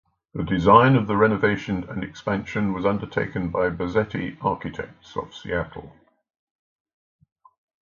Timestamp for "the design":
0.33-0.95